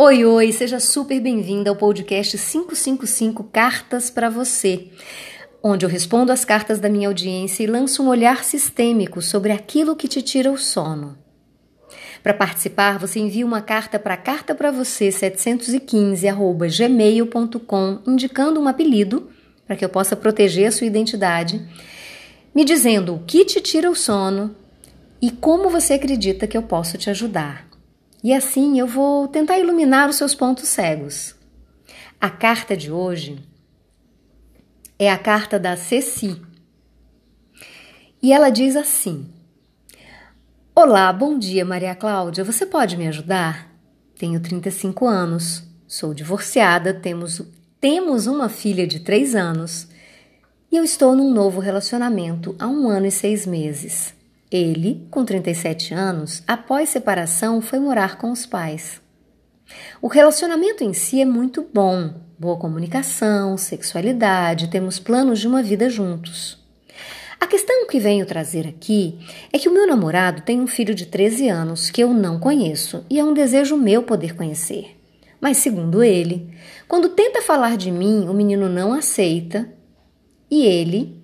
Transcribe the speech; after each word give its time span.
Oi, 0.00 0.24
oi, 0.24 0.52
seja 0.52 0.78
super 0.78 1.20
bem-vinda 1.20 1.70
ao 1.70 1.74
podcast 1.74 2.38
555 2.38 3.42
Cartas 3.42 4.08
para 4.08 4.30
você, 4.30 4.90
onde 5.60 5.84
eu 5.84 5.90
respondo 5.90 6.30
as 6.30 6.44
cartas 6.44 6.78
da 6.78 6.88
minha 6.88 7.08
audiência 7.08 7.64
e 7.64 7.66
lanço 7.66 8.04
um 8.04 8.06
olhar 8.06 8.44
sistêmico 8.44 9.20
sobre 9.20 9.50
aquilo 9.50 9.96
que 9.96 10.06
te 10.06 10.22
tira 10.22 10.52
o 10.52 10.56
sono. 10.56 11.18
Para 12.22 12.32
participar, 12.32 12.96
você 12.96 13.18
envia 13.18 13.44
uma 13.44 13.60
carta 13.60 13.98
para 13.98 14.16
carta 14.16 14.54
para 14.54 14.70
você 14.70 15.08
715@gmail.com, 15.08 17.98
indicando 18.06 18.60
um 18.60 18.68
apelido 18.68 19.28
para 19.66 19.74
que 19.74 19.84
eu 19.84 19.88
possa 19.88 20.14
proteger 20.14 20.68
a 20.68 20.72
sua 20.72 20.86
identidade, 20.86 21.60
me 22.54 22.64
dizendo 22.64 23.16
o 23.16 23.24
que 23.26 23.44
te 23.44 23.60
tira 23.60 23.90
o 23.90 23.96
sono 23.96 24.54
e 25.20 25.32
como 25.32 25.68
você 25.68 25.94
acredita 25.94 26.46
que 26.46 26.56
eu 26.56 26.62
posso 26.62 26.96
te 26.96 27.10
ajudar. 27.10 27.67
E 28.22 28.34
assim 28.34 28.78
eu 28.78 28.86
vou 28.86 29.28
tentar 29.28 29.58
iluminar 29.58 30.08
os 30.08 30.16
seus 30.16 30.34
pontos 30.34 30.68
cegos. 30.68 31.34
A 32.20 32.28
carta 32.28 32.76
de 32.76 32.90
hoje 32.90 33.38
é 34.98 35.10
a 35.10 35.16
carta 35.16 35.58
da 35.58 35.76
Ceci. 35.76 36.40
E 38.20 38.32
ela 38.32 38.50
diz 38.50 38.74
assim: 38.74 39.28
Olá, 40.74 41.12
bom 41.12 41.38
dia, 41.38 41.64
Maria 41.64 41.94
Cláudia. 41.94 42.42
Você 42.42 42.66
pode 42.66 42.96
me 42.96 43.06
ajudar? 43.06 43.72
Tenho 44.18 44.40
35 44.40 45.06
anos, 45.06 45.62
sou 45.86 46.12
divorciada, 46.12 46.92
temos, 46.92 47.40
temos 47.80 48.26
uma 48.26 48.48
filha 48.48 48.84
de 48.84 48.98
3 48.98 49.36
anos 49.36 49.86
e 50.70 50.76
eu 50.76 50.82
estou 50.82 51.14
num 51.14 51.32
novo 51.32 51.60
relacionamento 51.60 52.54
há 52.58 52.66
um 52.66 52.88
ano 52.88 53.06
e 53.06 53.10
seis 53.10 53.46
meses. 53.46 54.17
Ele, 54.50 55.06
com 55.10 55.24
37 55.24 55.92
anos, 55.92 56.42
após 56.46 56.88
separação, 56.88 57.60
foi 57.60 57.78
morar 57.78 58.16
com 58.16 58.30
os 58.30 58.46
pais. 58.46 59.00
O 60.00 60.08
relacionamento 60.08 60.82
em 60.82 60.94
si 60.94 61.20
é 61.20 61.24
muito 61.26 61.66
bom, 61.72 62.14
boa 62.38 62.56
comunicação, 62.56 63.58
sexualidade, 63.58 64.68
temos 64.68 64.98
planos 64.98 65.40
de 65.40 65.46
uma 65.46 65.62
vida 65.62 65.90
juntos. 65.90 66.56
A 67.40 67.46
questão 67.46 67.86
que 67.86 68.00
venho 68.00 68.24
trazer 68.24 68.66
aqui 68.66 69.18
é 69.52 69.58
que 69.58 69.68
o 69.68 69.72
meu 69.72 69.86
namorado 69.86 70.42
tem 70.42 70.60
um 70.60 70.66
filho 70.66 70.94
de 70.94 71.06
13 71.06 71.48
anos 71.48 71.90
que 71.90 72.02
eu 72.02 72.12
não 72.12 72.40
conheço 72.40 73.04
e 73.08 73.18
é 73.18 73.24
um 73.24 73.34
desejo 73.34 73.76
meu 73.76 74.02
poder 74.02 74.34
conhecer. 74.34 74.96
Mas, 75.40 75.58
segundo 75.58 76.02
ele, 76.02 76.52
quando 76.88 77.10
tenta 77.10 77.42
falar 77.42 77.76
de 77.76 77.92
mim, 77.92 78.26
o 78.28 78.34
menino 78.34 78.68
não 78.68 78.92
aceita 78.92 79.72
e 80.50 80.64
ele, 80.64 81.17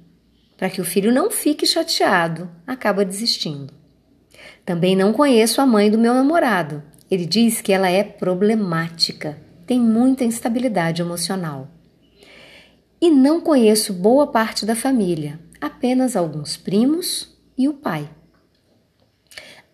para 0.56 0.70
que 0.70 0.80
o 0.80 0.84
filho 0.84 1.12
não 1.12 1.30
fique 1.30 1.66
chateado, 1.66 2.50
acaba 2.66 3.04
desistindo. 3.04 3.72
Também 4.64 4.96
não 4.96 5.12
conheço 5.12 5.60
a 5.60 5.66
mãe 5.66 5.90
do 5.90 5.98
meu 5.98 6.14
namorado. 6.14 6.82
Ele 7.10 7.26
diz 7.26 7.60
que 7.60 7.72
ela 7.72 7.88
é 7.88 8.02
problemática, 8.02 9.38
tem 9.66 9.78
muita 9.78 10.24
instabilidade 10.24 11.02
emocional. 11.02 11.68
E 13.00 13.10
não 13.10 13.40
conheço 13.40 13.92
boa 13.92 14.26
parte 14.26 14.64
da 14.64 14.74
família, 14.74 15.38
apenas 15.60 16.16
alguns 16.16 16.56
primos 16.56 17.36
e 17.56 17.68
o 17.68 17.74
pai. 17.74 18.08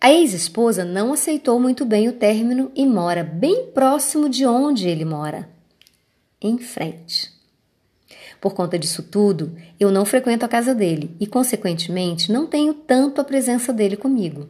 A 0.01 0.11
ex-esposa 0.11 0.85
não 0.85 1.13
aceitou 1.13 1.61
muito 1.61 1.85
bem 1.85 2.09
o 2.09 2.13
término 2.13 2.73
e 2.75 2.87
mora 2.87 3.23
bem 3.23 3.67
próximo 3.67 4.29
de 4.29 4.47
onde 4.47 4.89
ele 4.89 5.05
mora, 5.05 5.49
em 6.41 6.59
frente. 6.59 7.40
Por 8.41 8.55
conta 8.55 8.79
disso 8.79 9.03
tudo, 9.03 9.55
eu 9.79 9.91
não 9.91 10.05
frequento 10.05 10.45
a 10.45 10.49
casa 10.49 10.75
dele 10.75 11.15
e, 11.21 11.27
consequentemente, 11.27 12.33
não 12.33 12.47
tenho 12.47 12.73
tanto 12.73 13.21
a 13.21 13.25
presença 13.25 13.73
dele 13.73 13.97
comigo. 13.97 14.49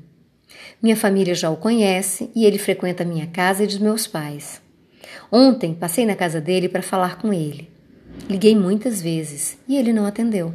Minha 0.80 0.96
família 0.96 1.34
já 1.34 1.50
o 1.50 1.56
conhece 1.56 2.30
e 2.34 2.44
ele 2.44 2.58
frequenta 2.58 3.02
a 3.02 3.06
minha 3.06 3.26
casa 3.26 3.64
e 3.64 3.66
dos 3.66 3.78
meus 3.78 4.06
pais. 4.06 4.62
Ontem 5.30 5.74
passei 5.74 6.06
na 6.06 6.14
casa 6.14 6.40
dele 6.40 6.68
para 6.68 6.82
falar 6.82 7.18
com 7.18 7.32
ele. 7.32 7.68
Liguei 8.28 8.54
muitas 8.54 9.02
vezes 9.02 9.58
e 9.68 9.76
ele 9.76 9.92
não 9.92 10.06
atendeu. 10.06 10.54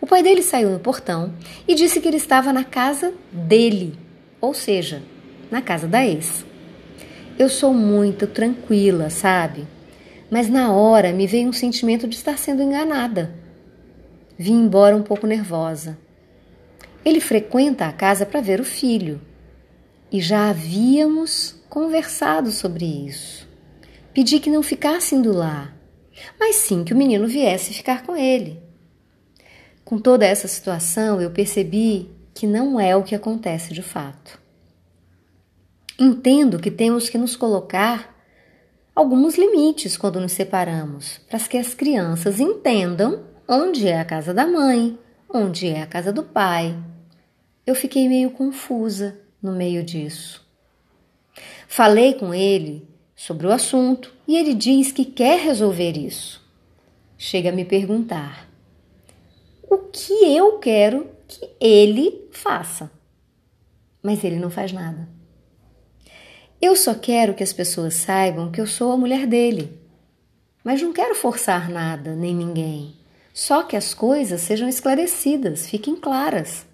O 0.00 0.06
pai 0.06 0.22
dele 0.22 0.42
saiu 0.42 0.70
no 0.70 0.78
portão 0.78 1.34
e 1.66 1.74
disse 1.74 2.00
que 2.00 2.08
ele 2.08 2.16
estava 2.16 2.52
na 2.52 2.64
casa 2.64 3.12
dele, 3.32 3.98
ou 4.40 4.54
seja, 4.54 5.02
na 5.50 5.60
casa 5.60 5.86
da 5.86 6.06
ex. 6.06 6.44
Eu 7.38 7.48
sou 7.48 7.74
muito 7.74 8.26
tranquila, 8.26 9.10
sabe? 9.10 9.66
Mas 10.30 10.48
na 10.48 10.72
hora 10.72 11.12
me 11.12 11.26
veio 11.26 11.48
um 11.48 11.52
sentimento 11.52 12.06
de 12.06 12.16
estar 12.16 12.38
sendo 12.38 12.62
enganada. 12.62 13.34
Vim 14.38 14.54
embora 14.54 14.96
um 14.96 15.02
pouco 15.02 15.26
nervosa. 15.26 15.98
Ele 17.04 17.20
frequenta 17.20 17.86
a 17.86 17.92
casa 17.92 18.26
para 18.26 18.40
ver 18.40 18.60
o 18.60 18.64
filho 18.64 19.20
e 20.12 20.20
já 20.20 20.50
havíamos 20.50 21.56
conversado 21.68 22.50
sobre 22.50 22.84
isso. 22.84 23.48
Pedi 24.12 24.40
que 24.40 24.50
não 24.50 24.62
ficasse 24.62 25.14
indo 25.14 25.32
lá, 25.32 25.72
mas 26.38 26.56
sim 26.56 26.84
que 26.84 26.92
o 26.92 26.96
menino 26.96 27.26
viesse 27.26 27.72
ficar 27.72 28.02
com 28.02 28.16
ele. 28.16 28.60
Com 29.84 29.98
toda 29.98 30.26
essa 30.26 30.46
situação, 30.46 31.20
eu 31.20 31.30
percebi 31.30 32.10
que 32.34 32.46
não 32.46 32.78
é 32.78 32.94
o 32.94 33.02
que 33.02 33.14
acontece 33.14 33.72
de 33.72 33.82
fato. 33.82 34.38
Entendo 35.98 36.58
que 36.58 36.70
temos 36.70 37.08
que 37.08 37.18
nos 37.18 37.34
colocar 37.34 38.17
alguns 38.98 39.38
limites 39.38 39.96
quando 39.96 40.18
nos 40.18 40.32
separamos, 40.32 41.20
para 41.28 41.38
que 41.38 41.56
as 41.56 41.72
crianças 41.72 42.40
entendam 42.40 43.22
onde 43.46 43.86
é 43.86 44.00
a 44.00 44.04
casa 44.04 44.34
da 44.34 44.44
mãe, 44.44 44.98
onde 45.32 45.68
é 45.68 45.82
a 45.82 45.86
casa 45.86 46.12
do 46.12 46.24
pai. 46.24 46.76
Eu 47.64 47.76
fiquei 47.76 48.08
meio 48.08 48.32
confusa 48.32 49.16
no 49.40 49.52
meio 49.52 49.84
disso. 49.84 50.44
Falei 51.68 52.14
com 52.14 52.34
ele 52.34 52.88
sobre 53.14 53.46
o 53.46 53.52
assunto 53.52 54.12
e 54.26 54.36
ele 54.36 54.52
diz 54.52 54.90
que 54.90 55.04
quer 55.04 55.38
resolver 55.38 55.96
isso. 55.96 56.44
Chega 57.16 57.50
a 57.50 57.52
me 57.52 57.64
perguntar: 57.64 58.48
o 59.70 59.78
que 59.78 60.36
eu 60.36 60.58
quero 60.58 61.08
que 61.28 61.48
ele 61.60 62.28
faça? 62.32 62.90
Mas 64.02 64.24
ele 64.24 64.40
não 64.40 64.50
faz 64.50 64.72
nada. 64.72 65.17
Eu 66.60 66.74
só 66.74 66.92
quero 66.92 67.34
que 67.34 67.42
as 67.42 67.52
pessoas 67.52 67.94
saibam 67.94 68.50
que 68.50 68.60
eu 68.60 68.66
sou 68.66 68.90
a 68.90 68.96
mulher 68.96 69.26
dele. 69.26 69.78
Mas 70.64 70.82
não 70.82 70.92
quero 70.92 71.14
forçar 71.14 71.70
nada 71.70 72.16
nem 72.16 72.34
ninguém. 72.34 72.96
Só 73.32 73.62
que 73.62 73.76
as 73.76 73.94
coisas 73.94 74.40
sejam 74.40 74.68
esclarecidas, 74.68 75.68
fiquem 75.68 75.94
claras. 75.94 76.66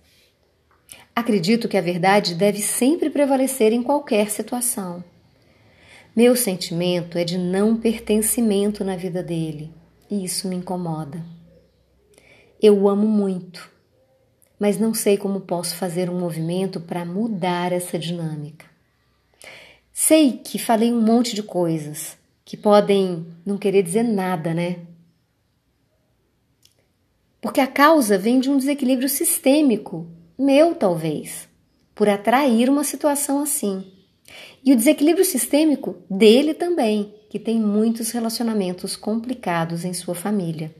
Acredito 1.14 1.68
que 1.68 1.76
a 1.76 1.82
verdade 1.82 2.34
deve 2.34 2.60
sempre 2.60 3.10
prevalecer 3.10 3.72
em 3.72 3.82
qualquer 3.82 4.30
situação. 4.30 5.04
Meu 6.16 6.34
sentimento 6.34 7.18
é 7.18 7.24
de 7.24 7.36
não 7.36 7.76
pertencimento 7.76 8.82
na 8.82 8.96
vida 8.96 9.22
dele, 9.22 9.70
e 10.10 10.24
isso 10.24 10.48
me 10.48 10.56
incomoda. 10.56 11.22
Eu 12.60 12.78
o 12.78 12.88
amo 12.88 13.06
muito, 13.06 13.70
mas 14.58 14.78
não 14.78 14.94
sei 14.94 15.18
como 15.18 15.40
posso 15.40 15.76
fazer 15.76 16.08
um 16.08 16.18
movimento 16.18 16.80
para 16.80 17.04
mudar 17.04 17.70
essa 17.70 17.98
dinâmica. 17.98 18.73
Sei 19.97 20.32
que 20.32 20.59
falei 20.59 20.93
um 20.93 21.00
monte 21.00 21.37
de 21.37 21.43
coisas 21.44 22.19
que 22.44 22.56
podem 22.56 23.28
não 23.47 23.56
querer 23.56 23.81
dizer 23.81 24.03
nada, 24.03 24.53
né? 24.53 24.81
Porque 27.41 27.60
a 27.60 27.66
causa 27.69 28.19
vem 28.19 28.41
de 28.41 28.50
um 28.50 28.59
desequilíbrio 28.59 29.09
sistêmico, 29.09 30.09
meu 30.37 30.75
talvez, 30.75 31.49
por 31.94 32.09
atrair 32.09 32.69
uma 32.69 32.82
situação 32.82 33.41
assim. 33.41 33.87
E 34.65 34.72
o 34.72 34.77
desequilíbrio 34.77 35.25
sistêmico 35.25 35.97
dele 36.11 36.55
também, 36.55 37.15
que 37.31 37.38
tem 37.38 37.61
muitos 37.61 38.11
relacionamentos 38.11 38.97
complicados 38.97 39.84
em 39.84 39.94
sua 39.94 40.16
família. 40.16 40.75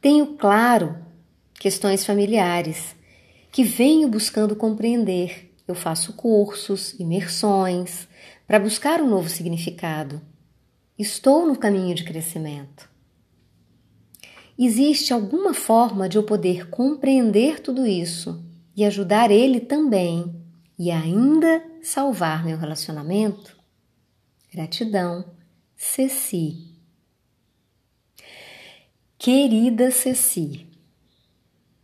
Tenho 0.00 0.28
claro 0.28 0.96
questões 1.52 2.06
familiares 2.06 2.96
que 3.52 3.62
venho 3.62 4.08
buscando 4.08 4.56
compreender 4.56 5.49
eu 5.70 5.74
faço 5.74 6.12
cursos, 6.14 6.98
imersões, 6.98 8.08
para 8.46 8.58
buscar 8.58 9.00
um 9.00 9.08
novo 9.08 9.28
significado. 9.28 10.20
Estou 10.98 11.46
no 11.46 11.56
caminho 11.56 11.94
de 11.94 12.04
crescimento. 12.04 12.90
Existe 14.58 15.12
alguma 15.12 15.54
forma 15.54 16.08
de 16.08 16.18
eu 16.18 16.22
poder 16.22 16.68
compreender 16.68 17.60
tudo 17.60 17.86
isso 17.86 18.44
e 18.76 18.84
ajudar 18.84 19.30
ele 19.30 19.60
também 19.60 20.34
e 20.78 20.90
ainda 20.90 21.64
salvar 21.82 22.44
meu 22.44 22.58
relacionamento? 22.58 23.56
Gratidão, 24.52 25.24
Ceci. 25.76 26.68
Querida 29.16 29.90
Ceci, 29.90 30.66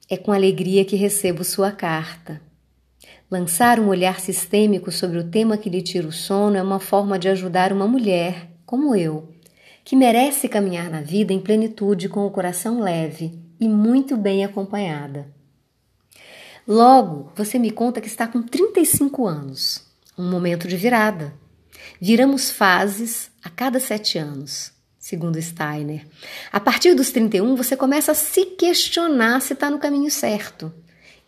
é 0.09 0.17
com 0.17 0.33
alegria 0.33 0.85
que 0.85 0.97
recebo 0.97 1.45
sua 1.45 1.73
carta. 1.73 2.46
Lançar 3.29 3.81
um 3.81 3.89
olhar 3.89 4.21
sistêmico 4.21 4.93
sobre 4.93 5.19
o 5.19 5.29
tema 5.29 5.57
que 5.57 5.69
lhe 5.69 5.83
tira 5.83 6.07
o 6.07 6.13
sono 6.13 6.57
é 6.57 6.63
uma 6.63 6.79
forma 6.79 7.19
de 7.19 7.29
ajudar 7.29 7.73
uma 7.73 7.89
mulher, 7.89 8.49
como 8.65 8.95
eu, 8.95 9.35
que 9.85 9.97
merece 9.97 10.49
caminhar 10.49 10.89
na 10.89 11.01
vida 11.01 11.33
em 11.33 11.41
plenitude 11.41 12.09
com 12.09 12.25
o 12.25 12.31
coração 12.31 12.81
leve 12.81 13.37
e 13.59 13.69
muito 13.69 14.17
bem 14.17 14.45
acompanhada. 14.45 15.27
Logo, 16.69 17.33
você 17.35 17.59
me 17.59 17.73
conta 17.73 18.01
que 18.01 18.07
está 18.07 18.29
com 18.29 18.41
35 18.41 19.27
anos, 19.27 19.83
um 20.17 20.31
momento 20.31 20.69
de 20.69 20.77
virada. 20.77 21.35
Viramos 22.01 22.49
fases 22.49 23.29
a 23.43 23.51
cada 23.51 23.81
sete 23.81 24.19
anos, 24.19 24.71
segundo 25.01 25.43
Steiner. 25.43 26.07
A 26.53 26.61
partir 26.61 26.95
dos 26.95 27.11
31, 27.11 27.57
você 27.57 27.77
começa 27.77 28.13
a 28.13 28.15
se 28.15 28.47
questionar 28.47 29.41
se 29.41 29.53
está 29.53 29.69
no 29.69 29.81
caminho 29.81 30.13
certo 30.13 30.73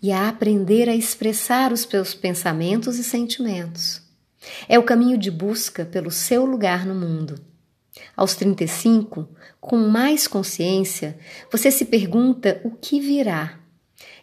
e 0.03 0.13
a 0.13 0.29
aprender 0.29 0.89
a 0.89 0.95
expressar 0.95 1.73
os 1.73 1.81
seus 1.81 2.15
pensamentos 2.15 2.99
e 2.99 3.05
sentimentos. 3.05 4.03
É 4.69 4.79
o 4.79 4.85
caminho 4.85 5.19
de 5.19 5.31
busca 5.31 5.85
pelo 5.85 6.11
seu 6.11 6.45
lugar 6.45 6.87
no 6.87 6.95
mundo. 6.95 7.41
Aos 8.17 8.35
35, 8.37 9.29
com 9.61 9.77
mais 9.77 10.27
consciência, 10.27 11.19
você 11.51 11.71
se 11.71 11.85
pergunta 11.85 12.61
o 12.65 12.71
que 12.71 13.01
virá. 13.01 13.59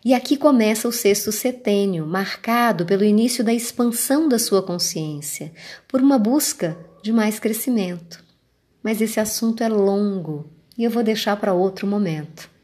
E 0.03 0.13
aqui 0.13 0.37
começa 0.37 0.87
o 0.87 0.91
sexto 0.91 1.31
setênio, 1.31 2.05
marcado 2.05 2.85
pelo 2.85 3.03
início 3.03 3.43
da 3.43 3.53
expansão 3.53 4.29
da 4.29 4.39
sua 4.39 4.61
consciência, 4.61 5.51
por 5.87 6.01
uma 6.01 6.17
busca 6.17 6.77
de 7.01 7.11
mais 7.11 7.39
crescimento. 7.39 8.23
Mas 8.83 9.01
esse 9.01 9.19
assunto 9.19 9.63
é 9.63 9.67
longo 9.67 10.49
e 10.77 10.83
eu 10.83 10.91
vou 10.91 11.03
deixar 11.03 11.35
para 11.37 11.53
outro 11.53 11.87
momento. 11.87 12.54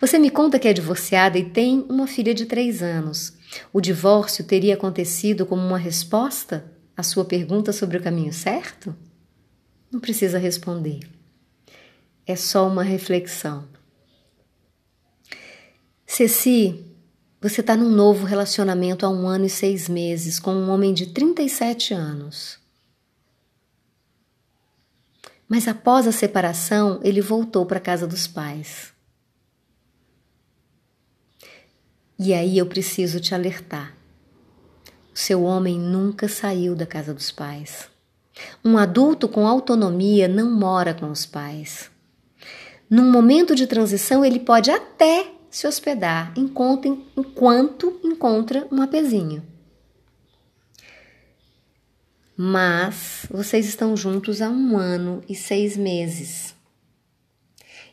Você 0.00 0.18
me 0.18 0.30
conta 0.30 0.58
que 0.58 0.68
é 0.68 0.72
divorciada 0.72 1.38
e 1.38 1.50
tem 1.50 1.84
uma 1.88 2.06
filha 2.06 2.34
de 2.34 2.46
três 2.46 2.82
anos. 2.82 3.32
O 3.72 3.80
divórcio 3.80 4.44
teria 4.44 4.74
acontecido 4.74 5.46
como 5.46 5.62
uma 5.62 5.78
resposta 5.78 6.70
à 6.96 7.02
sua 7.02 7.24
pergunta 7.24 7.72
sobre 7.72 7.96
o 7.96 8.02
caminho 8.02 8.32
certo? 8.32 8.94
Não 9.90 10.00
precisa 10.00 10.38
responder. 10.38 11.00
É 12.26 12.36
só 12.36 12.68
uma 12.68 12.82
reflexão. 12.82 13.66
Ceci, 16.06 16.84
você 17.40 17.60
está 17.60 17.76
num 17.76 17.90
novo 17.90 18.26
relacionamento 18.26 19.06
há 19.06 19.08
um 19.08 19.26
ano 19.26 19.46
e 19.46 19.50
seis 19.50 19.88
meses 19.88 20.38
com 20.38 20.52
um 20.52 20.70
homem 20.70 20.92
de 20.92 21.06
37 21.06 21.94
anos. 21.94 22.58
Mas 25.48 25.66
após 25.66 26.06
a 26.06 26.12
separação, 26.12 27.00
ele 27.02 27.20
voltou 27.20 27.64
para 27.64 27.78
a 27.78 27.80
casa 27.80 28.06
dos 28.06 28.26
pais. 28.26 28.92
E 32.20 32.34
aí 32.34 32.58
eu 32.58 32.66
preciso 32.66 33.20
te 33.20 33.32
alertar. 33.32 33.96
Seu 35.14 35.44
homem 35.44 35.78
nunca 35.78 36.26
saiu 36.26 36.74
da 36.74 36.84
casa 36.84 37.14
dos 37.14 37.30
pais. 37.30 37.88
Um 38.64 38.76
adulto 38.76 39.28
com 39.28 39.46
autonomia 39.46 40.26
não 40.26 40.50
mora 40.50 40.92
com 40.92 41.08
os 41.12 41.24
pais. 41.24 41.88
Num 42.90 43.08
momento 43.08 43.54
de 43.54 43.68
transição, 43.68 44.24
ele 44.24 44.40
pode 44.40 44.68
até 44.68 45.30
se 45.48 45.68
hospedar 45.68 46.32
enquanto, 46.36 47.06
enquanto 47.16 48.00
encontra 48.02 48.66
um 48.72 48.82
apezinho. 48.82 49.40
Mas 52.36 53.26
vocês 53.30 53.68
estão 53.68 53.96
juntos 53.96 54.42
há 54.42 54.50
um 54.50 54.76
ano 54.76 55.22
e 55.28 55.36
seis 55.36 55.76
meses. 55.76 56.52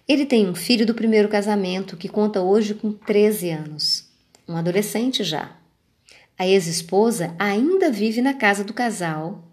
Ele 0.07 0.25
tem 0.25 0.50
um 0.50 0.56
filho 0.56 0.83
do 0.83 0.95
primeiro 0.95 1.30
casamento 1.30 1.95
que 1.95 2.10
conta 2.10 2.42
hoje 2.42 2.74
com 2.74 2.92
13 2.92 3.51
anos 3.51 4.05
um 4.47 4.56
adolescente 4.56 5.24
já. 5.24 5.56
A 6.38 6.45
ex-esposa 6.45 7.36
ainda 7.39 7.92
vive 7.92 8.21
na 8.21 8.33
casa 8.33 8.63
do 8.63 8.74
casal, 8.74 9.44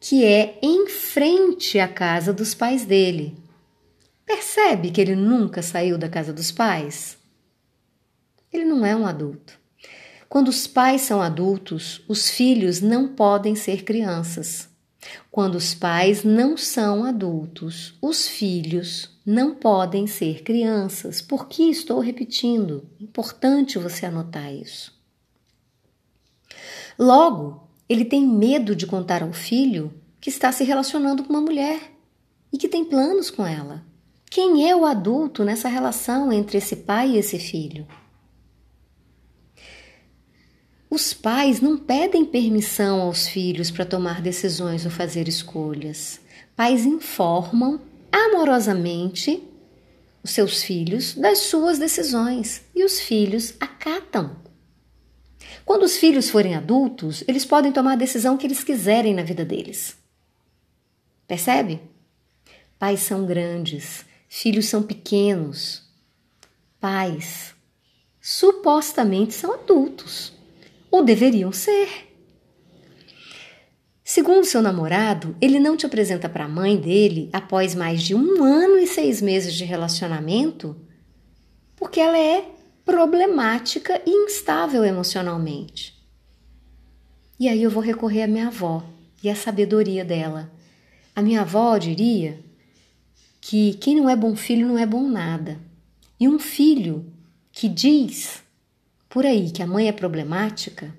que 0.00 0.24
é 0.24 0.58
em 0.62 0.88
frente 0.88 1.78
à 1.78 1.88
casa 1.88 2.32
dos 2.32 2.54
pais 2.54 2.84
dele. 2.84 3.36
Percebe 4.26 4.90
que 4.90 5.00
ele 5.00 5.16
nunca 5.16 5.62
saiu 5.62 5.96
da 5.96 6.08
casa 6.08 6.32
dos 6.32 6.52
pais? 6.52 7.16
Ele 8.52 8.64
não 8.64 8.84
é 8.84 8.94
um 8.94 9.06
adulto. 9.06 9.58
Quando 10.28 10.48
os 10.48 10.66
pais 10.66 11.02
são 11.02 11.22
adultos, 11.22 12.04
os 12.06 12.28
filhos 12.28 12.80
não 12.80 13.08
podem 13.08 13.54
ser 13.54 13.84
crianças. 13.84 14.67
Quando 15.30 15.54
os 15.54 15.74
pais 15.74 16.24
não 16.24 16.56
são 16.56 17.04
adultos, 17.04 17.94
os 18.02 18.26
filhos 18.26 19.10
não 19.24 19.54
podem 19.54 20.06
ser 20.06 20.42
crianças. 20.42 21.22
Por 21.22 21.48
que 21.48 21.64
estou 21.64 22.00
repetindo? 22.00 22.88
Importante 23.00 23.78
você 23.78 24.06
anotar 24.06 24.52
isso. 24.52 24.96
Logo, 26.98 27.68
ele 27.88 28.04
tem 28.04 28.26
medo 28.26 28.74
de 28.74 28.86
contar 28.86 29.22
ao 29.22 29.32
filho 29.32 29.92
que 30.20 30.30
está 30.30 30.50
se 30.50 30.64
relacionando 30.64 31.22
com 31.22 31.32
uma 31.32 31.40
mulher 31.40 31.92
e 32.52 32.58
que 32.58 32.68
tem 32.68 32.84
planos 32.84 33.30
com 33.30 33.46
ela. 33.46 33.84
Quem 34.30 34.68
é 34.68 34.74
o 34.74 34.84
adulto 34.84 35.44
nessa 35.44 35.68
relação 35.68 36.32
entre 36.32 36.58
esse 36.58 36.76
pai 36.76 37.10
e 37.10 37.18
esse 37.18 37.38
filho? 37.38 37.86
Os 40.90 41.12
pais 41.12 41.60
não 41.60 41.76
pedem 41.76 42.24
permissão 42.24 43.02
aos 43.02 43.28
filhos 43.28 43.70
para 43.70 43.84
tomar 43.84 44.22
decisões 44.22 44.86
ou 44.86 44.90
fazer 44.90 45.28
escolhas. 45.28 46.18
Pais 46.56 46.86
informam 46.86 47.78
amorosamente 48.10 49.42
os 50.22 50.30
seus 50.30 50.62
filhos 50.62 51.14
das 51.14 51.40
suas 51.40 51.78
decisões 51.78 52.62
e 52.74 52.84
os 52.84 53.00
filhos 53.00 53.52
acatam. 53.60 54.36
Quando 55.62 55.82
os 55.82 55.98
filhos 55.98 56.30
forem 56.30 56.54
adultos, 56.54 57.22
eles 57.28 57.44
podem 57.44 57.70
tomar 57.70 57.92
a 57.92 57.96
decisão 57.96 58.38
que 58.38 58.46
eles 58.46 58.64
quiserem 58.64 59.12
na 59.12 59.22
vida 59.22 59.44
deles. 59.44 59.94
Percebe? 61.26 61.82
Pais 62.78 63.00
são 63.00 63.26
grandes, 63.26 64.06
filhos 64.26 64.64
são 64.66 64.82
pequenos. 64.82 65.82
Pais 66.80 67.54
supostamente 68.22 69.34
são 69.34 69.52
adultos 69.52 70.37
ou 70.90 71.04
deveriam 71.04 71.52
ser. 71.52 71.88
Segundo 74.04 74.44
seu 74.44 74.62
namorado, 74.62 75.36
ele 75.40 75.58
não 75.58 75.76
te 75.76 75.84
apresenta 75.84 76.28
para 76.28 76.46
a 76.46 76.48
mãe 76.48 76.76
dele 76.76 77.28
após 77.32 77.74
mais 77.74 78.02
de 78.02 78.14
um 78.14 78.42
ano 78.42 78.78
e 78.78 78.86
seis 78.86 79.20
meses 79.20 79.54
de 79.54 79.64
relacionamento 79.64 80.74
porque 81.78 82.00
ela 82.00 82.18
é 82.18 82.44
problemática 82.84 84.02
e 84.04 84.10
instável 84.10 84.84
emocionalmente. 84.84 85.94
E 87.38 87.48
aí 87.48 87.62
eu 87.62 87.70
vou 87.70 87.82
recorrer 87.82 88.22
à 88.22 88.26
minha 88.26 88.48
avó 88.48 88.82
e 89.22 89.30
à 89.30 89.36
sabedoria 89.36 90.04
dela. 90.04 90.50
A 91.14 91.22
minha 91.22 91.42
avó 91.42 91.78
diria 91.78 92.40
que 93.40 93.74
quem 93.74 93.94
não 93.94 94.10
é 94.10 94.16
bom 94.16 94.34
filho 94.34 94.66
não 94.66 94.76
é 94.76 94.84
bom 94.84 95.08
nada. 95.08 95.60
E 96.18 96.26
um 96.28 96.38
filho 96.38 97.06
que 97.52 97.68
diz 97.68 98.42
por 99.08 99.24
aí 99.24 99.50
que 99.50 99.62
a 99.62 99.66
mãe 99.66 99.88
é 99.88 99.92
problemática 99.92 100.92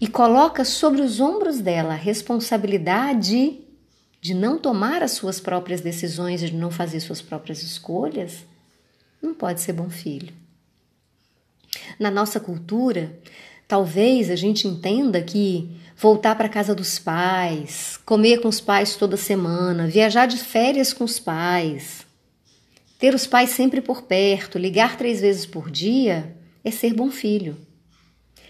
e 0.00 0.06
coloca 0.06 0.64
sobre 0.64 1.00
os 1.00 1.20
ombros 1.20 1.60
dela 1.60 1.94
a 1.94 1.96
responsabilidade 1.96 3.60
de 4.20 4.34
não 4.34 4.58
tomar 4.58 5.02
as 5.02 5.12
suas 5.12 5.40
próprias 5.40 5.80
decisões, 5.80 6.40
de 6.40 6.54
não 6.54 6.70
fazer 6.70 7.00
suas 7.00 7.22
próprias 7.22 7.62
escolhas, 7.62 8.44
não 9.22 9.34
pode 9.34 9.60
ser 9.60 9.72
bom 9.72 9.88
filho. 9.88 10.32
Na 11.98 12.10
nossa 12.10 12.40
cultura, 12.40 13.18
talvez 13.66 14.30
a 14.30 14.36
gente 14.36 14.66
entenda 14.66 15.22
que 15.22 15.76
voltar 15.96 16.36
para 16.36 16.48
casa 16.48 16.74
dos 16.74 16.98
pais, 16.98 17.98
comer 18.04 18.40
com 18.40 18.48
os 18.48 18.60
pais 18.60 18.96
toda 18.96 19.16
semana, 19.16 19.86
viajar 19.86 20.26
de 20.26 20.38
férias 20.38 20.92
com 20.92 21.04
os 21.04 21.18
pais, 21.18 22.06
ter 22.98 23.14
os 23.14 23.26
pais 23.26 23.50
sempre 23.50 23.80
por 23.80 24.02
perto, 24.02 24.58
ligar 24.58 24.96
três 24.96 25.20
vezes 25.20 25.46
por 25.46 25.70
dia, 25.70 26.36
é 26.68 26.70
ser 26.70 26.94
bom 26.94 27.10
filho. 27.10 27.56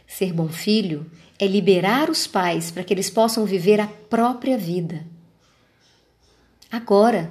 Ser 0.07 0.33
bom 0.33 0.49
filho 0.49 1.11
é 1.39 1.47
liberar 1.47 2.11
os 2.11 2.27
pais 2.27 2.71
para 2.71 2.83
que 2.83 2.93
eles 2.93 3.09
possam 3.09 3.45
viver 3.45 3.81
a 3.81 3.87
própria 3.87 4.59
vida. 4.59 5.07
Agora 6.71 7.31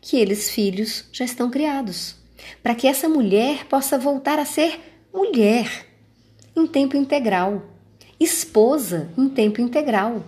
que 0.00 0.16
eles, 0.16 0.50
filhos, 0.50 1.04
já 1.12 1.24
estão 1.24 1.50
criados, 1.50 2.14
para 2.62 2.74
que 2.74 2.86
essa 2.86 3.08
mulher 3.08 3.66
possa 3.66 3.98
voltar 3.98 4.38
a 4.38 4.44
ser 4.44 4.80
mulher 5.12 5.86
em 6.56 6.66
tempo 6.66 6.96
integral, 6.96 7.62
esposa 8.18 9.10
em 9.18 9.28
tempo 9.28 9.60
integral, 9.60 10.24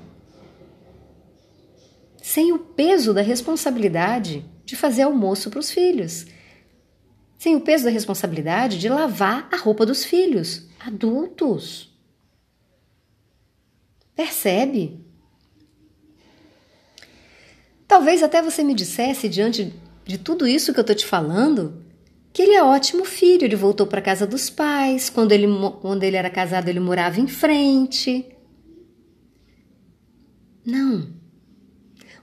sem 2.23 2.53
o 2.53 2.59
peso 2.59 3.15
da 3.15 3.23
responsabilidade 3.23 4.45
de 4.65 4.77
fazer 4.77 5.03
almoço 5.03 5.51
para 5.51 5.61
os 5.61 5.71
filhos, 5.71 6.27
sem 7.43 7.57
o 7.57 7.61
peso 7.61 7.83
da 7.83 7.91
responsabilidade 7.91 8.79
de 8.79 8.89
lavar 8.89 9.49
a 9.51 9.57
roupa 9.57 9.85
dos 9.85 10.05
filhos, 10.05 10.69
adultos. 10.79 11.93
Percebe? 14.15 15.05
Talvez 17.89 18.23
até 18.23 18.41
você 18.41 18.63
me 18.63 18.73
dissesse, 18.75 19.29
diante 19.29 19.75
de 20.05 20.19
tudo 20.19 20.47
isso 20.47 20.73
que 20.73 20.79
eu 20.79 20.83
estou 20.83 20.95
te 20.95 21.05
falando, 21.05 21.83
que 22.33 22.43
ele 22.43 22.55
é 22.55 22.63
ótimo 22.63 23.05
filho. 23.05 23.45
Ele 23.45 23.57
voltou 23.57 23.89
para 23.89 24.01
casa 24.01 24.25
dos 24.25 24.49
pais. 24.49 25.11
Quando 25.11 25.33
ele, 25.33 25.49
quando 25.81 26.05
ele 26.05 26.15
era 26.15 26.31
casado, 26.31 26.69
ele 26.69 26.79
morava 26.79 27.21
em 27.21 27.27
frente. 27.27 28.25
Não. 30.65 31.13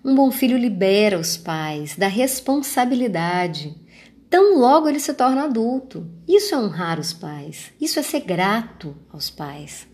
Um 0.01 0.15
bom 0.15 0.31
filho 0.31 0.57
libera 0.57 1.19
os 1.19 1.35
pais 1.35 1.97
da 1.97 2.07
responsabilidade 2.07 3.88
tão 4.29 4.59
logo 4.59 4.87
ele 4.87 4.99
se 4.99 5.13
torna 5.13 5.43
adulto. 5.43 6.07
Isso 6.27 6.53
é 6.53 6.57
honrar 6.57 6.99
os 6.99 7.13
pais, 7.13 7.71
isso 7.79 7.99
é 7.99 8.03
ser 8.03 8.21
grato 8.21 8.95
aos 9.11 9.29
pais. 9.29 9.87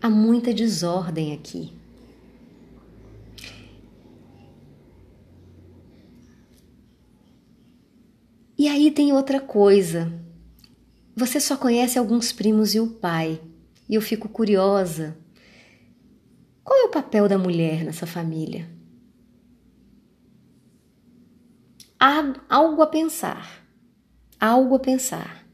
Há 0.00 0.10
muita 0.10 0.52
desordem 0.52 1.32
aqui. 1.32 1.72
E 8.58 8.68
aí 8.68 8.90
tem 8.90 9.12
outra 9.12 9.40
coisa. 9.40 10.12
Você 11.16 11.40
só 11.40 11.56
conhece 11.56 11.98
alguns 11.98 12.32
primos 12.32 12.74
e 12.74 12.80
o 12.80 12.86
pai. 12.86 13.40
E 13.88 13.94
eu 13.94 14.00
fico 14.00 14.28
curiosa. 14.28 15.16
Qual 16.62 16.78
é 16.78 16.84
o 16.84 16.90
papel 16.90 17.28
da 17.28 17.36
mulher 17.36 17.84
nessa 17.84 18.06
família? 18.06 18.68
Algo 22.48 22.82
a 22.82 22.86
pensar. 22.88 23.64
Algo 24.40 24.74
a 24.74 24.80
pensar. 24.80 25.46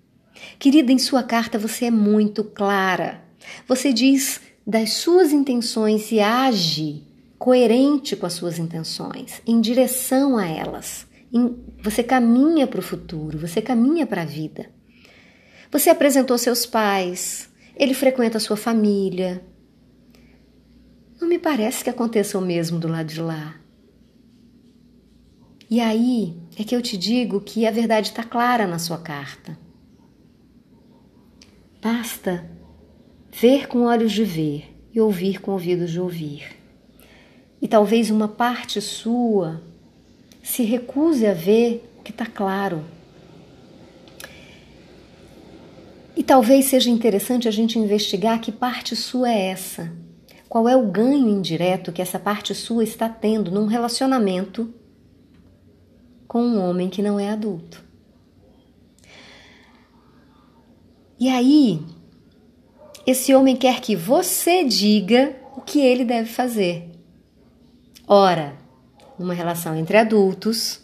Querida, 0.58 0.90
em 0.90 0.96
sua 0.96 1.22
carta 1.22 1.58
você 1.58 1.84
é 1.84 1.90
muito 1.90 2.42
clara. 2.42 3.22
Você 3.66 3.92
diz 3.92 4.40
das 4.66 4.94
suas 4.94 5.30
intenções 5.30 6.10
e 6.10 6.20
age 6.20 7.06
coerente 7.38 8.16
com 8.16 8.24
as 8.24 8.32
suas 8.32 8.58
intenções, 8.58 9.42
em 9.46 9.60
direção 9.60 10.38
a 10.38 10.46
elas. 10.46 11.06
Você 11.82 12.02
caminha 12.02 12.66
para 12.66 12.80
o 12.80 12.82
futuro, 12.82 13.36
você 13.36 13.60
caminha 13.60 14.06
para 14.06 14.22
a 14.22 14.24
vida. 14.24 14.70
Você 15.70 15.90
apresentou 15.90 16.38
seus 16.38 16.64
pais, 16.64 17.50
ele 17.76 17.92
frequenta 17.92 18.38
a 18.38 18.40
sua 18.40 18.56
família. 18.56 19.44
Não 21.20 21.28
me 21.28 21.38
parece 21.38 21.84
que 21.84 21.90
aconteça 21.90 22.38
o 22.38 22.42
mesmo 22.42 22.78
do 22.78 22.88
lado 22.88 23.06
de 23.06 23.20
lá. 23.20 23.67
E 25.70 25.80
aí 25.80 26.34
é 26.58 26.64
que 26.64 26.75
eu 26.75 26.80
te 26.80 26.96
digo 26.96 27.40
que 27.40 27.66
a 27.66 27.70
verdade 27.70 28.08
está 28.08 28.25
clara 28.25 28.66
na 28.66 28.78
sua 28.78 28.96
carta. 28.96 29.58
Basta 31.82 32.50
ver 33.30 33.68
com 33.68 33.84
olhos 33.84 34.12
de 34.12 34.25
ver 34.25 34.75
e 34.94 35.00
ouvir 35.00 35.40
com 35.40 35.52
ouvidos 35.52 35.90
de 35.90 36.00
ouvir. 36.00 36.56
E 37.60 37.68
talvez 37.68 38.10
uma 38.10 38.28
parte 38.28 38.80
sua 38.80 39.62
se 40.42 40.62
recuse 40.62 41.26
a 41.26 41.34
ver 41.34 41.92
o 41.98 42.02
que 42.02 42.12
está 42.12 42.25
claro. 42.25 42.82
E 46.16 46.22
talvez 46.22 46.64
seja 46.64 46.88
interessante 46.88 47.46
a 47.46 47.50
gente 47.50 47.78
investigar 47.78 48.40
que 48.40 48.50
parte 48.50 48.96
sua 48.96 49.30
é 49.30 49.50
essa. 49.50 49.92
Qual 50.48 50.66
é 50.66 50.75
o 50.75 50.87
ganho 50.87 51.28
indireto 51.28 51.92
que 51.92 52.00
essa 52.00 52.18
parte 52.18 52.54
sua 52.54 52.82
está 52.82 53.06
tendo 53.08 53.50
num 53.50 53.66
relacionamento 53.66 54.72
com 56.28 56.42
um 56.42 56.61
homem 56.61 56.90
que 56.90 57.00
não 57.00 57.18
é 57.18 57.30
adulto? 57.30 57.82
E 61.18 61.28
aí, 61.28 61.80
esse 63.06 63.35
homem 63.35 63.56
quer 63.56 63.80
que 63.80 63.97
você 63.97 64.62
diga 64.62 65.35
o 65.56 65.62
que 65.62 65.80
ele 65.80 66.04
deve 66.04 66.30
fazer. 66.30 66.88
Ora, 68.06 68.56
numa 69.18 69.35
relação 69.35 69.75
entre 69.75 69.97
adultos, 69.97 70.80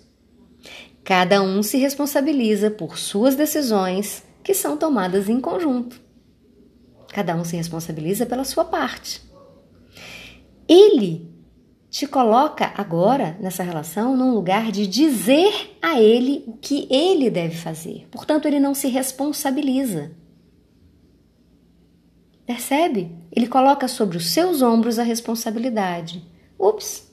cada 1.05 1.41
um 1.43 1.63
se 1.63 1.77
responsabiliza 1.77 2.71
por 2.71 2.99
suas 2.99 3.37
decisões 3.37 4.25
que 4.43 4.55
são 4.55 4.77
tomadas 4.77 5.29
em 5.29 5.41
conjunto. 5.41 6.01
Cada 7.09 7.37
um 7.37 7.45
se 7.45 7.57
responsabiliza 7.57 8.27
pela 8.27 8.43
sua 8.43 8.65
parte. 8.65 9.23
Ele 10.67 11.34
te 11.95 12.09
coloca 12.09 12.73
agora 12.77 13.39
nessa 13.39 13.63
relação 13.63 14.17
num 14.17 14.35
lugar 14.35 14.73
de 14.73 14.85
dizer 14.85 15.79
a 15.81 16.01
ele 16.01 16.43
o 16.45 16.55
que 16.55 16.89
ele 16.91 17.31
deve 17.31 17.55
fazer. 17.55 18.09
Portanto, 18.11 18.47
ele 18.47 18.59
não 18.59 18.75
se 18.75 18.89
responsabiliza. 18.89 20.11
Percebe? 22.45 23.17
Ele 23.31 23.47
coloca 23.47 23.87
sobre 23.87 24.17
os 24.17 24.27
seus 24.31 24.61
ombros 24.61 24.99
a 24.99 25.05
responsabilidade. 25.05 26.29
Ups! 26.59 27.09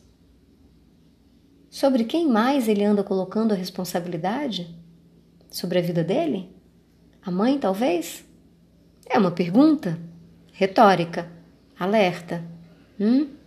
Sobre 1.70 2.04
quem 2.04 2.28
mais 2.28 2.68
ele 2.68 2.84
anda 2.84 3.04
colocando 3.04 3.52
a 3.52 3.56
responsabilidade? 3.56 4.76
Sobre 5.52 5.78
a 5.78 5.82
vida 5.84 6.04
dele? 6.04 6.50
A 7.22 7.30
mãe, 7.30 7.60
talvez? 7.60 8.26
É 9.08 9.20
uma 9.20 9.30
pergunta 9.30 10.00
retórica, 10.52 11.32
alerta. 11.78 12.44
Hum? 13.00 13.41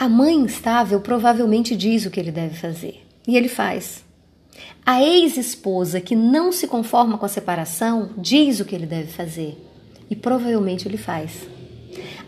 A 0.00 0.08
mãe 0.08 0.34
instável 0.34 0.98
provavelmente 1.02 1.76
diz 1.76 2.06
o 2.06 2.10
que 2.10 2.18
ele 2.18 2.32
deve 2.32 2.56
fazer 2.56 3.06
e 3.28 3.36
ele 3.36 3.50
faz. 3.50 4.02
A 4.84 5.02
ex-esposa 5.02 6.00
que 6.00 6.16
não 6.16 6.50
se 6.52 6.66
conforma 6.66 7.18
com 7.18 7.26
a 7.26 7.28
separação 7.28 8.14
diz 8.16 8.60
o 8.60 8.64
que 8.64 8.74
ele 8.74 8.86
deve 8.86 9.12
fazer 9.12 9.58
e 10.08 10.16
provavelmente 10.16 10.88
ele 10.88 10.96
faz. 10.96 11.46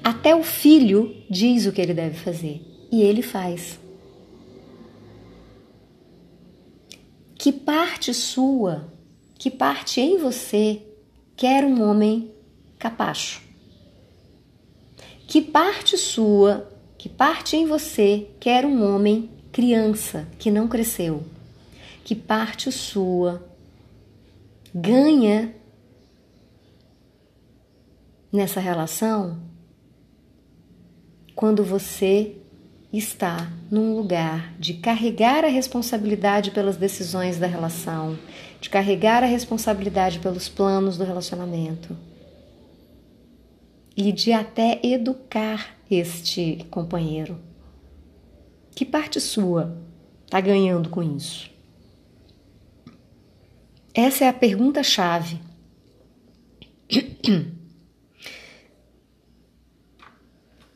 Até 0.04 0.36
o 0.36 0.42
filho 0.42 1.16
diz 1.30 1.64
o 1.64 1.72
que 1.72 1.80
ele 1.80 1.94
deve 1.94 2.18
fazer 2.18 2.60
e 2.92 3.00
ele 3.00 3.22
faz. 3.22 3.80
Que 7.34 7.50
parte 7.50 8.12
sua, 8.12 8.92
que 9.38 9.50
parte 9.50 9.98
em 9.98 10.18
você 10.18 10.82
quer 11.34 11.64
um 11.64 11.82
homem 11.82 12.34
capacho? 12.78 13.40
Que 15.26 15.40
parte 15.40 15.96
sua, 15.96 16.70
que 17.02 17.08
parte 17.08 17.56
em 17.56 17.66
você 17.66 18.28
quer 18.38 18.64
um 18.64 18.80
homem 18.94 19.28
criança 19.50 20.28
que 20.38 20.52
não 20.52 20.68
cresceu? 20.68 21.24
que 22.04 22.14
parte 22.14 22.70
sua 22.70 23.44
ganha 24.72 25.52
nessa 28.32 28.60
relação 28.60 29.40
quando 31.34 31.64
você 31.64 32.36
está 32.92 33.50
num 33.68 33.96
lugar 33.96 34.54
de 34.60 34.74
carregar 34.74 35.44
a 35.44 35.48
responsabilidade 35.48 36.52
pelas 36.52 36.76
decisões 36.76 37.36
da 37.36 37.48
relação, 37.48 38.16
de 38.60 38.70
carregar 38.70 39.24
a 39.24 39.26
responsabilidade 39.26 40.20
pelos 40.20 40.48
planos 40.48 40.96
do 40.96 41.02
relacionamento 41.02 41.96
e 43.96 44.12
de 44.12 44.32
até 44.32 44.80
educar 44.82 45.76
este 45.90 46.66
companheiro. 46.70 47.38
Que 48.74 48.84
parte 48.84 49.20
sua 49.20 49.76
está 50.24 50.40
ganhando 50.40 50.88
com 50.88 51.02
isso? 51.02 51.50
Essa 53.94 54.24
é 54.24 54.28
a 54.28 54.32
pergunta-chave. 54.32 55.38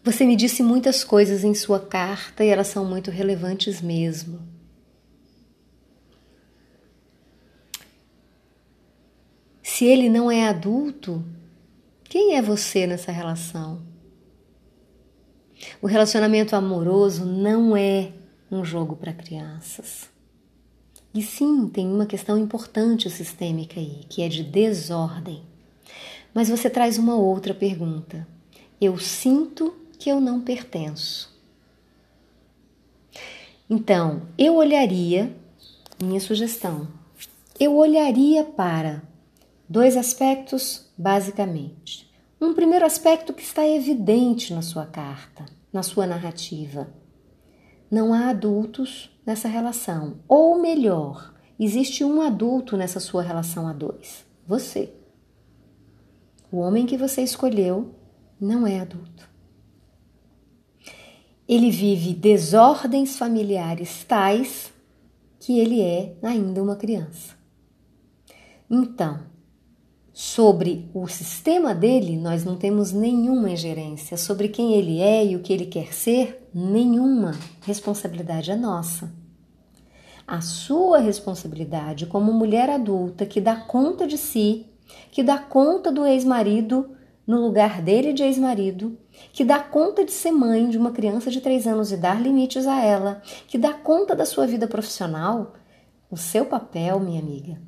Você 0.04 0.24
me 0.24 0.36
disse 0.36 0.62
muitas 0.62 1.02
coisas 1.02 1.42
em 1.42 1.54
sua 1.54 1.80
carta 1.80 2.44
e 2.44 2.48
elas 2.48 2.68
são 2.68 2.84
muito 2.84 3.10
relevantes 3.10 3.80
mesmo. 3.80 4.40
Se 9.62 9.84
ele 9.84 10.08
não 10.08 10.30
é 10.30 10.46
adulto, 10.48 11.24
quem 12.16 12.34
é 12.34 12.40
você 12.40 12.86
nessa 12.86 13.12
relação? 13.12 13.82
O 15.82 15.86
relacionamento 15.86 16.56
amoroso 16.56 17.26
não 17.26 17.76
é 17.76 18.10
um 18.50 18.64
jogo 18.64 18.96
para 18.96 19.12
crianças. 19.12 20.08
E 21.12 21.20
sim, 21.20 21.68
tem 21.68 21.86
uma 21.86 22.06
questão 22.06 22.38
importante 22.38 23.10
sistêmica 23.10 23.78
aí, 23.78 24.06
que 24.08 24.22
é 24.22 24.30
de 24.30 24.42
desordem. 24.42 25.42
Mas 26.32 26.48
você 26.48 26.70
traz 26.70 26.96
uma 26.96 27.16
outra 27.16 27.52
pergunta. 27.52 28.26
Eu 28.80 28.96
sinto 28.96 29.76
que 29.98 30.08
eu 30.08 30.18
não 30.18 30.40
pertenço. 30.40 31.38
Então, 33.68 34.22
eu 34.38 34.54
olharia, 34.54 35.36
minha 36.02 36.20
sugestão, 36.20 36.88
eu 37.60 37.76
olharia 37.76 38.42
para 38.42 39.02
dois 39.68 39.98
aspectos, 39.98 40.90
basicamente. 40.96 42.05
Um 42.40 42.52
primeiro 42.52 42.84
aspecto 42.84 43.32
que 43.32 43.42
está 43.42 43.66
evidente 43.66 44.52
na 44.52 44.60
sua 44.60 44.84
carta, 44.84 45.46
na 45.72 45.82
sua 45.82 46.06
narrativa. 46.06 46.92
Não 47.90 48.12
há 48.12 48.28
adultos 48.28 49.10
nessa 49.24 49.48
relação. 49.48 50.18
Ou 50.28 50.60
melhor, 50.60 51.34
existe 51.58 52.04
um 52.04 52.20
adulto 52.20 52.76
nessa 52.76 53.00
sua 53.00 53.22
relação 53.22 53.66
a 53.66 53.72
dois: 53.72 54.26
você. 54.46 54.92
O 56.52 56.58
homem 56.58 56.84
que 56.84 56.96
você 56.96 57.22
escolheu 57.22 57.94
não 58.40 58.66
é 58.66 58.80
adulto. 58.80 59.28
Ele 61.48 61.70
vive 61.70 62.12
desordens 62.12 63.16
familiares 63.16 64.04
tais 64.04 64.72
que 65.38 65.58
ele 65.58 65.80
é 65.80 66.16
ainda 66.22 66.62
uma 66.62 66.76
criança. 66.76 67.34
Então, 68.68 69.20
sobre 70.18 70.88
o 70.94 71.06
sistema 71.06 71.74
dele, 71.74 72.16
nós 72.16 72.42
não 72.42 72.56
temos 72.56 72.90
nenhuma 72.90 73.50
ingerência. 73.50 74.16
Sobre 74.16 74.48
quem 74.48 74.72
ele 74.72 74.98
é 74.98 75.26
e 75.26 75.36
o 75.36 75.40
que 75.40 75.52
ele 75.52 75.66
quer 75.66 75.92
ser, 75.92 76.48
nenhuma 76.54 77.32
responsabilidade 77.60 78.50
é 78.50 78.56
nossa. 78.56 79.12
A 80.26 80.40
sua 80.40 81.00
responsabilidade 81.00 82.06
como 82.06 82.32
mulher 82.32 82.70
adulta 82.70 83.26
que 83.26 83.42
dá 83.42 83.56
conta 83.56 84.06
de 84.06 84.16
si, 84.16 84.64
que 85.10 85.22
dá 85.22 85.36
conta 85.36 85.92
do 85.92 86.06
ex-marido 86.06 86.96
no 87.26 87.42
lugar 87.42 87.82
dele 87.82 88.14
de 88.14 88.22
ex-marido, 88.22 88.98
que 89.34 89.44
dá 89.44 89.58
conta 89.58 90.02
de 90.02 90.12
ser 90.12 90.32
mãe 90.32 90.70
de 90.70 90.78
uma 90.78 90.92
criança 90.92 91.30
de 91.30 91.42
3 91.42 91.66
anos 91.66 91.92
e 91.92 91.96
dar 91.98 92.22
limites 92.22 92.66
a 92.66 92.82
ela, 92.82 93.20
que 93.46 93.58
dá 93.58 93.74
conta 93.74 94.16
da 94.16 94.24
sua 94.24 94.46
vida 94.46 94.66
profissional, 94.66 95.52
o 96.10 96.16
seu 96.16 96.46
papel, 96.46 97.00
minha 97.00 97.20
amiga, 97.20 97.60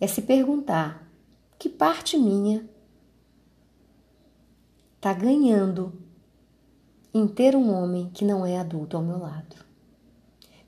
é 0.00 0.06
se 0.06 0.22
perguntar: 0.22 1.03
que 1.64 1.68
parte 1.70 2.18
minha 2.18 2.68
está 4.96 5.14
ganhando 5.14 5.94
em 7.14 7.26
ter 7.26 7.56
um 7.56 7.72
homem 7.72 8.10
que 8.12 8.22
não 8.22 8.44
é 8.44 8.58
adulto 8.58 8.98
ao 8.98 9.02
meu 9.02 9.16
lado? 9.16 9.56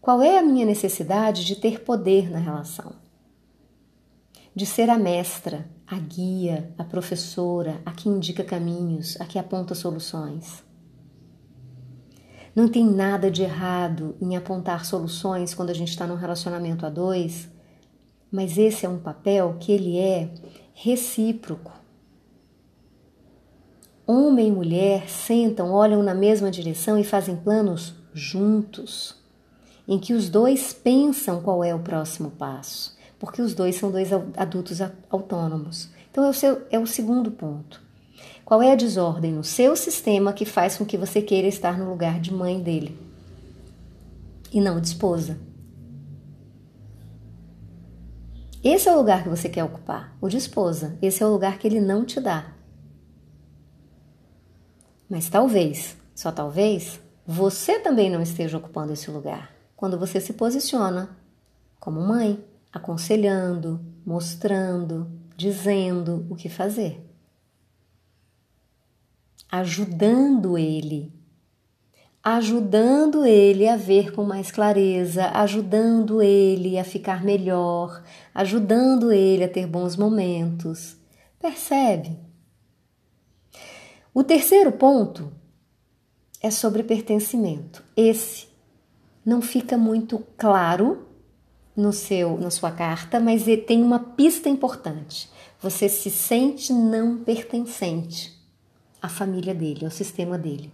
Qual 0.00 0.22
é 0.22 0.38
a 0.38 0.42
minha 0.42 0.64
necessidade 0.64 1.44
de 1.44 1.54
ter 1.54 1.82
poder 1.82 2.30
na 2.30 2.38
relação? 2.38 2.94
De 4.54 4.64
ser 4.64 4.88
a 4.88 4.96
mestra, 4.96 5.68
a 5.86 5.98
guia, 5.98 6.74
a 6.78 6.84
professora, 6.84 7.78
a 7.84 7.92
que 7.92 8.08
indica 8.08 8.42
caminhos, 8.42 9.20
a 9.20 9.26
que 9.26 9.38
aponta 9.38 9.74
soluções. 9.74 10.64
Não 12.54 12.68
tem 12.68 12.86
nada 12.86 13.30
de 13.30 13.42
errado 13.42 14.16
em 14.18 14.34
apontar 14.34 14.86
soluções 14.86 15.52
quando 15.52 15.68
a 15.68 15.74
gente 15.74 15.90
está 15.90 16.06
num 16.06 16.16
relacionamento 16.16 16.86
a 16.86 16.88
dois, 16.88 17.50
mas 18.32 18.56
esse 18.56 18.86
é 18.86 18.88
um 18.88 18.98
papel 18.98 19.58
que 19.60 19.70
ele 19.72 19.98
é 19.98 20.32
recíproco. 20.78 21.72
Homem 24.06 24.48
e 24.48 24.52
mulher 24.52 25.08
sentam, 25.08 25.72
olham 25.72 26.02
na 26.02 26.14
mesma 26.14 26.50
direção 26.50 26.98
e 26.98 27.02
fazem 27.02 27.34
planos 27.34 27.94
juntos, 28.12 29.16
em 29.88 29.98
que 29.98 30.12
os 30.12 30.28
dois 30.28 30.74
pensam 30.74 31.40
qual 31.40 31.64
é 31.64 31.74
o 31.74 31.78
próximo 31.78 32.30
passo, 32.30 32.94
porque 33.18 33.40
os 33.40 33.54
dois 33.54 33.76
são 33.76 33.90
dois 33.90 34.10
adultos 34.36 34.78
autônomos. 35.08 35.88
Então 36.10 36.22
é 36.24 36.28
o, 36.28 36.34
seu, 36.34 36.62
é 36.70 36.78
o 36.78 36.86
segundo 36.86 37.30
ponto. 37.30 37.82
Qual 38.44 38.62
é 38.62 38.70
a 38.70 38.76
desordem 38.76 39.32
no 39.32 39.42
seu 39.42 39.74
sistema 39.76 40.34
que 40.34 40.44
faz 40.44 40.76
com 40.76 40.84
que 40.84 40.98
você 40.98 41.22
queira 41.22 41.48
estar 41.48 41.78
no 41.78 41.88
lugar 41.88 42.20
de 42.20 42.32
mãe 42.32 42.60
dele 42.60 42.96
e 44.52 44.60
não 44.60 44.78
de 44.78 44.88
esposa? 44.88 45.38
Esse 48.68 48.88
é 48.88 48.92
o 48.92 48.96
lugar 48.96 49.22
que 49.22 49.28
você 49.28 49.48
quer 49.48 49.62
ocupar, 49.62 50.16
o 50.20 50.28
de 50.28 50.36
esposa. 50.36 50.98
Esse 51.00 51.22
é 51.22 51.26
o 51.26 51.30
lugar 51.30 51.56
que 51.58 51.68
ele 51.68 51.80
não 51.80 52.04
te 52.04 52.20
dá. 52.20 52.52
Mas 55.08 55.28
talvez, 55.28 55.96
só 56.14 56.32
talvez, 56.32 57.00
você 57.24 57.78
também 57.78 58.10
não 58.10 58.20
esteja 58.20 58.58
ocupando 58.58 58.92
esse 58.92 59.10
lugar 59.10 59.54
quando 59.76 59.98
você 59.98 60.20
se 60.20 60.32
posiciona 60.32 61.16
como 61.78 62.00
mãe, 62.00 62.44
aconselhando, 62.72 63.80
mostrando, 64.04 65.12
dizendo 65.36 66.26
o 66.28 66.34
que 66.34 66.48
fazer 66.48 67.06
ajudando 69.50 70.58
ele, 70.58 71.12
ajudando 72.28 73.24
ele 73.24 73.68
a 73.68 73.76
ver 73.76 74.10
com 74.10 74.24
mais 74.24 74.50
clareza, 74.50 75.26
ajudando 75.28 76.20
ele 76.20 76.76
a 76.76 76.82
ficar 76.82 77.22
melhor, 77.22 78.02
ajudando 78.34 79.12
ele 79.12 79.44
a 79.44 79.48
ter 79.48 79.64
bons 79.64 79.96
momentos. 79.96 80.96
Percebe? 81.38 82.18
O 84.12 84.24
terceiro 84.24 84.72
ponto 84.72 85.32
é 86.42 86.50
sobre 86.50 86.82
pertencimento. 86.82 87.84
Esse 87.96 88.48
não 89.24 89.40
fica 89.40 89.78
muito 89.78 90.20
claro 90.36 91.06
no 91.76 91.92
seu 91.92 92.36
na 92.38 92.50
sua 92.50 92.72
carta, 92.72 93.20
mas 93.20 93.44
tem 93.68 93.84
uma 93.84 94.00
pista 94.00 94.48
importante. 94.48 95.30
Você 95.60 95.88
se 95.88 96.10
sente 96.10 96.72
não 96.72 97.18
pertencente 97.18 98.36
à 99.00 99.08
família 99.08 99.54
dele, 99.54 99.84
ao 99.84 99.92
sistema 99.92 100.36
dele. 100.36 100.72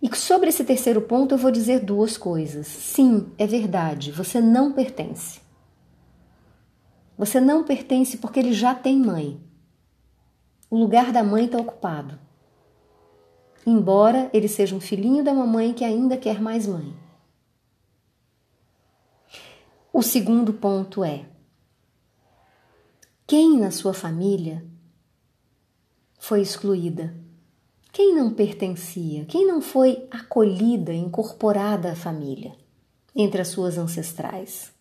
E 0.00 0.14
sobre 0.16 0.48
esse 0.48 0.64
terceiro 0.64 1.02
ponto 1.02 1.34
eu 1.34 1.38
vou 1.38 1.50
dizer 1.50 1.80
duas 1.80 2.16
coisas. 2.16 2.66
Sim, 2.66 3.32
é 3.36 3.46
verdade, 3.46 4.12
você 4.12 4.40
não 4.40 4.72
pertence. 4.72 5.40
Você 7.16 7.40
não 7.40 7.64
pertence 7.64 8.16
porque 8.18 8.38
ele 8.38 8.52
já 8.52 8.74
tem 8.74 8.96
mãe. 8.96 9.40
O 10.70 10.78
lugar 10.78 11.12
da 11.12 11.24
mãe 11.24 11.46
está 11.46 11.58
ocupado. 11.58 12.18
Embora 13.66 14.30
ele 14.32 14.46
seja 14.46 14.74
um 14.74 14.80
filhinho 14.80 15.24
da 15.24 15.34
mamãe 15.34 15.74
que 15.74 15.84
ainda 15.84 16.16
quer 16.16 16.40
mais 16.40 16.66
mãe. 16.66 16.96
O 19.92 20.02
segundo 20.02 20.52
ponto 20.52 21.02
é: 21.02 21.26
quem 23.26 23.58
na 23.58 23.72
sua 23.72 23.92
família 23.92 24.64
foi 26.20 26.40
excluída? 26.40 27.14
Quem 27.92 28.14
não 28.14 28.32
pertencia? 28.32 29.24
Quem 29.24 29.46
não 29.46 29.60
foi 29.60 30.06
acolhida, 30.10 30.92
incorporada 30.92 31.92
à 31.92 31.96
família, 31.96 32.54
entre 33.14 33.40
as 33.40 33.48
suas 33.48 33.78
ancestrais? 33.78 34.72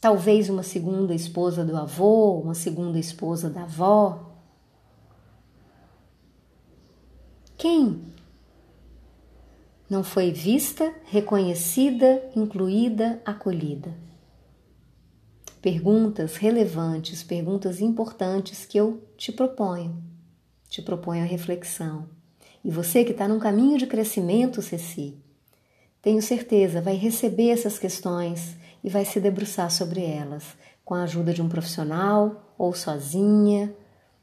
Talvez 0.00 0.48
uma 0.48 0.62
segunda 0.62 1.14
esposa 1.14 1.64
do 1.64 1.76
avô, 1.76 2.40
uma 2.40 2.54
segunda 2.54 2.98
esposa 2.98 3.50
da 3.50 3.62
avó. 3.64 4.30
Quem 7.56 8.00
não 9.90 10.04
foi 10.04 10.30
vista, 10.30 10.94
reconhecida, 11.06 12.30
incluída, 12.36 13.20
acolhida? 13.24 14.07
Perguntas 15.60 16.36
relevantes, 16.36 17.22
perguntas 17.22 17.80
importantes 17.80 18.64
que 18.64 18.78
eu 18.78 19.02
te 19.16 19.32
proponho. 19.32 20.02
Te 20.68 20.82
proponho 20.82 21.22
a 21.22 21.26
reflexão. 21.26 22.08
E 22.64 22.70
você 22.70 23.04
que 23.04 23.12
está 23.12 23.26
num 23.26 23.38
caminho 23.38 23.78
de 23.78 23.86
crescimento, 23.86 24.62
Ceci, 24.62 25.16
tenho 26.02 26.22
certeza 26.22 26.80
vai 26.80 26.94
receber 26.94 27.50
essas 27.50 27.78
questões 27.78 28.56
e 28.82 28.88
vai 28.88 29.04
se 29.04 29.20
debruçar 29.20 29.70
sobre 29.70 30.02
elas, 30.02 30.44
com 30.84 30.94
a 30.94 31.02
ajuda 31.02 31.32
de 31.32 31.42
um 31.42 31.48
profissional 31.48 32.54
ou 32.56 32.74
sozinha, 32.74 33.74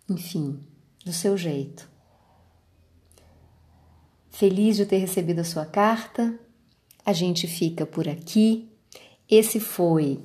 enfim, 0.10 0.60
do 1.04 1.12
seu 1.12 1.38
jeito. 1.38 1.90
Feliz 4.30 4.76
de 4.76 4.86
ter 4.86 4.98
recebido 4.98 5.40
a 5.40 5.46
sua 5.46 5.66
carta. 5.66 6.38
A 7.06 7.14
gente 7.14 7.48
fica 7.48 7.86
por 7.86 8.08
aqui. 8.08 8.70
Esse 9.30 9.60
foi 9.60 10.22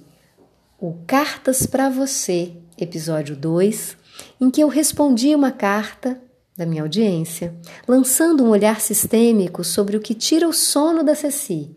o 0.80 0.94
Cartas 1.06 1.66
para 1.66 1.88
Você, 1.90 2.54
episódio 2.78 3.36
2, 3.36 3.98
em 4.40 4.50
que 4.50 4.62
eu 4.62 4.68
respondi 4.68 5.34
uma 5.34 5.52
carta 5.52 6.18
da 6.56 6.64
minha 6.64 6.80
audiência, 6.80 7.54
lançando 7.86 8.42
um 8.42 8.48
olhar 8.48 8.80
sistêmico 8.80 9.62
sobre 9.62 9.98
o 9.98 10.00
que 10.00 10.14
tira 10.14 10.48
o 10.48 10.54
sono 10.54 11.04
da 11.04 11.14
Ceci. 11.14 11.76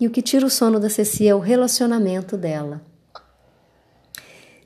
E 0.00 0.08
o 0.08 0.10
que 0.10 0.20
tira 0.20 0.44
o 0.44 0.50
sono 0.50 0.80
da 0.80 0.90
Ceci 0.90 1.28
é 1.28 1.34
o 1.34 1.38
relacionamento 1.38 2.36
dela. 2.36 2.84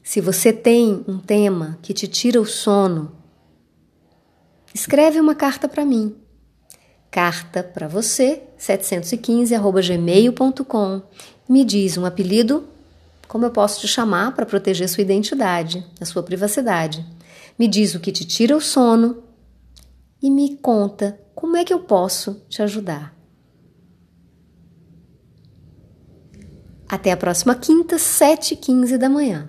Se 0.02 0.22
você 0.22 0.50
tem 0.50 1.04
um 1.06 1.18
tema 1.18 1.78
que 1.82 1.92
te 1.92 2.08
tira 2.08 2.40
o 2.40 2.46
sono, 2.46 3.12
escreve 4.72 5.20
uma 5.20 5.34
carta 5.34 5.68
para 5.68 5.84
mim. 5.84 6.16
Carta 7.10 7.62
para 7.62 7.86
você, 7.86 8.44
715@gmail.com. 8.58 11.02
Me 11.46 11.66
diz 11.66 11.98
um 11.98 12.06
apelido 12.06 12.77
como 13.28 13.44
eu 13.44 13.50
posso 13.50 13.80
te 13.80 13.86
chamar 13.86 14.34
para 14.34 14.46
proteger 14.46 14.88
sua 14.88 15.02
identidade, 15.02 15.86
a 16.00 16.04
sua 16.04 16.22
privacidade? 16.22 17.06
Me 17.58 17.68
diz 17.68 17.94
o 17.94 18.00
que 18.00 18.10
te 18.10 18.24
tira 18.24 18.56
o 18.56 18.60
sono 18.60 19.22
e 20.20 20.30
me 20.30 20.56
conta 20.56 21.20
como 21.34 21.56
é 21.56 21.64
que 21.64 21.72
eu 21.72 21.80
posso 21.80 22.42
te 22.48 22.62
ajudar. 22.62 23.14
Até 26.88 27.12
a 27.12 27.16
próxima 27.16 27.54
quinta, 27.54 27.96
7h15 27.96 28.96
da 28.96 29.10
manhã. 29.10 29.48